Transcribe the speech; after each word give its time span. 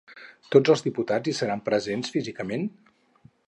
Tots 0.55 0.71
els 0.75 0.81
diputats 0.85 1.31
hi 1.31 1.35
seran 1.41 1.63
presents 1.67 2.17
físicament? 2.17 2.69